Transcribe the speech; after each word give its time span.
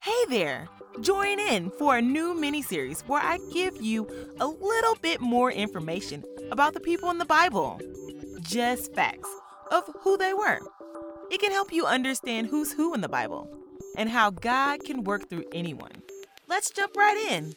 Hey 0.00 0.24
there! 0.28 0.68
Join 1.00 1.40
in 1.40 1.70
for 1.70 1.96
a 1.96 2.02
new 2.02 2.34
mini 2.34 2.62
series 2.62 3.00
where 3.02 3.20
I 3.20 3.38
give 3.52 3.82
you 3.82 4.08
a 4.38 4.46
little 4.46 4.94
bit 5.02 5.20
more 5.20 5.50
information 5.50 6.22
about 6.52 6.74
the 6.74 6.80
people 6.80 7.10
in 7.10 7.18
the 7.18 7.24
Bible. 7.24 7.80
Just 8.42 8.94
facts 8.94 9.28
of 9.72 9.82
who 10.02 10.16
they 10.16 10.32
were. 10.32 10.60
It 11.32 11.40
can 11.40 11.50
help 11.50 11.72
you 11.72 11.84
understand 11.84 12.46
who's 12.46 12.72
who 12.72 12.94
in 12.94 13.00
the 13.00 13.08
Bible 13.08 13.50
and 13.96 14.08
how 14.08 14.30
God 14.30 14.84
can 14.84 15.02
work 15.02 15.28
through 15.28 15.46
anyone. 15.52 16.02
Let's 16.46 16.70
jump 16.70 16.96
right 16.96 17.16
in. 17.28 17.56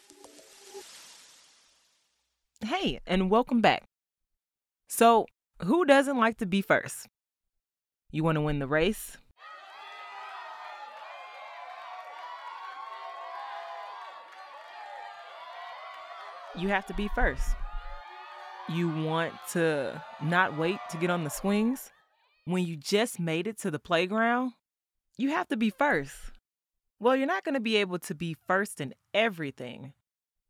Hey, 2.66 2.98
and 3.06 3.30
welcome 3.30 3.60
back. 3.60 3.84
So, 4.88 5.26
who 5.62 5.84
doesn't 5.84 6.16
like 6.18 6.38
to 6.38 6.46
be 6.46 6.60
first? 6.60 7.06
You 8.12 8.22
want 8.22 8.36
to 8.36 8.40
win 8.40 8.60
the 8.60 8.66
race? 8.66 9.16
You 16.56 16.68
have 16.68 16.86
to 16.86 16.94
be 16.94 17.08
first. 17.08 17.56
You 18.68 18.88
want 18.88 19.34
to 19.52 20.02
not 20.22 20.56
wait 20.56 20.78
to 20.90 20.96
get 20.96 21.10
on 21.10 21.24
the 21.24 21.30
swings 21.30 21.92
when 22.44 22.64
you 22.64 22.76
just 22.76 23.20
made 23.20 23.46
it 23.46 23.58
to 23.58 23.70
the 23.70 23.78
playground? 23.78 24.52
You 25.18 25.30
have 25.30 25.48
to 25.48 25.56
be 25.56 25.70
first. 25.70 26.16
Well, 26.98 27.14
you're 27.14 27.26
not 27.26 27.44
going 27.44 27.54
to 27.54 27.60
be 27.60 27.76
able 27.76 27.98
to 27.98 28.14
be 28.14 28.36
first 28.46 28.80
in 28.80 28.94
everything. 29.12 29.92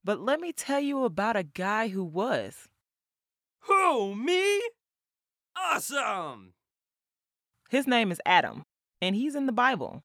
But 0.04 0.20
let 0.20 0.40
me 0.40 0.52
tell 0.52 0.78
you 0.78 1.04
about 1.04 1.36
a 1.36 1.42
guy 1.42 1.88
who 1.88 2.04
was. 2.04 2.68
Who, 3.62 4.14
me? 4.14 4.62
Awesome! 5.56 6.52
His 7.68 7.86
name 7.86 8.12
is 8.12 8.20
Adam, 8.24 8.62
and 9.00 9.16
he's 9.16 9.34
in 9.34 9.46
the 9.46 9.52
Bible. 9.52 10.02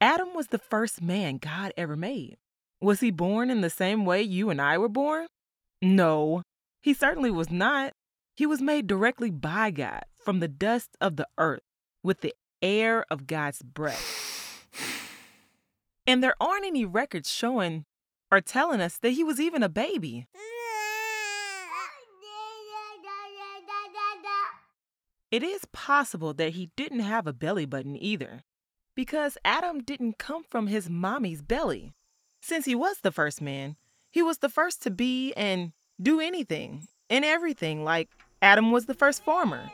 Adam 0.00 0.34
was 0.34 0.48
the 0.48 0.58
first 0.58 1.00
man 1.00 1.38
God 1.38 1.72
ever 1.76 1.96
made. 1.96 2.36
Was 2.80 3.00
he 3.00 3.10
born 3.10 3.50
in 3.50 3.60
the 3.60 3.70
same 3.70 4.04
way 4.04 4.22
you 4.22 4.50
and 4.50 4.60
I 4.60 4.76
were 4.76 4.88
born? 4.88 5.26
No, 5.80 6.42
he 6.82 6.92
certainly 6.92 7.30
was 7.30 7.50
not. 7.50 7.92
He 8.36 8.46
was 8.46 8.60
made 8.60 8.86
directly 8.86 9.30
by 9.30 9.70
God 9.70 10.02
from 10.22 10.40
the 10.40 10.48
dust 10.48 10.96
of 11.00 11.16
the 11.16 11.28
earth 11.38 11.62
with 12.02 12.20
the 12.20 12.34
air 12.60 13.04
of 13.10 13.26
God's 13.26 13.62
breath. 13.62 14.66
And 16.06 16.22
there 16.22 16.34
aren't 16.40 16.66
any 16.66 16.84
records 16.84 17.30
showing 17.30 17.84
or 18.30 18.40
telling 18.40 18.80
us 18.80 18.98
that 18.98 19.10
he 19.10 19.22
was 19.22 19.38
even 19.40 19.62
a 19.62 19.68
baby. 19.68 20.26
It 25.32 25.42
is 25.42 25.64
possible 25.72 26.34
that 26.34 26.52
he 26.52 26.70
didn't 26.76 27.00
have 27.00 27.26
a 27.26 27.32
belly 27.32 27.64
button 27.64 27.96
either, 27.96 28.42
because 28.94 29.38
Adam 29.46 29.82
didn't 29.82 30.18
come 30.18 30.44
from 30.44 30.66
his 30.66 30.90
mommy's 30.90 31.40
belly. 31.40 31.94
Since 32.42 32.66
he 32.66 32.74
was 32.74 32.98
the 32.98 33.10
first 33.10 33.40
man, 33.40 33.76
he 34.10 34.20
was 34.20 34.38
the 34.38 34.50
first 34.50 34.82
to 34.82 34.90
be 34.90 35.32
and 35.32 35.72
do 35.98 36.20
anything 36.20 36.86
and 37.08 37.24
everything, 37.24 37.82
like 37.82 38.10
Adam 38.42 38.72
was 38.72 38.84
the 38.84 38.94
first 38.94 39.24
farmer. 39.24 39.70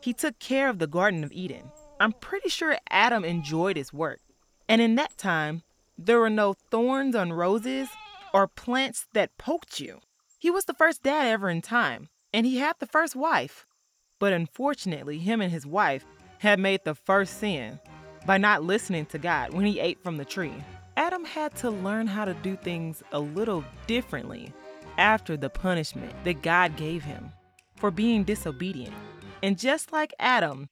He 0.00 0.12
took 0.12 0.38
care 0.38 0.68
of 0.68 0.78
the 0.78 0.86
Garden 0.86 1.24
of 1.24 1.32
Eden. 1.32 1.72
I'm 1.98 2.12
pretty 2.12 2.48
sure 2.48 2.78
Adam 2.88 3.24
enjoyed 3.24 3.76
his 3.76 3.92
work. 3.92 4.20
And 4.68 4.80
in 4.80 4.94
that 4.94 5.18
time, 5.18 5.62
there 5.98 6.20
were 6.20 6.30
no 6.30 6.54
thorns 6.70 7.16
on 7.16 7.32
roses 7.32 7.88
or 8.32 8.46
plants 8.46 9.06
that 9.14 9.36
poked 9.36 9.80
you. 9.80 9.98
He 10.38 10.48
was 10.48 10.66
the 10.66 10.74
first 10.74 11.02
dad 11.02 11.26
ever 11.26 11.50
in 11.50 11.60
time, 11.60 12.08
and 12.32 12.46
he 12.46 12.58
had 12.58 12.76
the 12.78 12.86
first 12.86 13.16
wife. 13.16 13.66
But 14.22 14.32
unfortunately, 14.32 15.18
him 15.18 15.40
and 15.40 15.50
his 15.50 15.66
wife 15.66 16.04
had 16.38 16.60
made 16.60 16.84
the 16.84 16.94
first 16.94 17.40
sin 17.40 17.80
by 18.24 18.38
not 18.38 18.62
listening 18.62 19.04
to 19.06 19.18
God 19.18 19.52
when 19.52 19.66
he 19.66 19.80
ate 19.80 20.00
from 20.00 20.16
the 20.16 20.24
tree. 20.24 20.54
Adam 20.96 21.24
had 21.24 21.56
to 21.56 21.70
learn 21.72 22.06
how 22.06 22.24
to 22.24 22.34
do 22.34 22.54
things 22.54 23.02
a 23.10 23.18
little 23.18 23.64
differently 23.88 24.52
after 24.96 25.36
the 25.36 25.50
punishment 25.50 26.12
that 26.22 26.40
God 26.40 26.76
gave 26.76 27.02
him 27.02 27.32
for 27.74 27.90
being 27.90 28.22
disobedient. 28.22 28.94
And 29.42 29.58
just 29.58 29.90
like 29.90 30.14
Adam, 30.20 30.68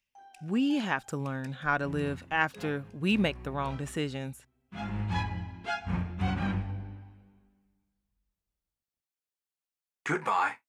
we 0.47 0.79
have 0.79 1.05
to 1.07 1.17
learn 1.17 1.51
how 1.51 1.77
to 1.77 1.89
live 1.89 2.23
after 2.31 2.85
we 3.01 3.17
make 3.17 3.43
the 3.43 3.51
wrong 3.51 3.77
decisions. 3.77 4.47
Goodbye. 10.05 10.61